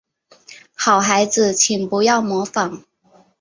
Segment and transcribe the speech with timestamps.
[0.75, 2.83] 好孩子请不要模仿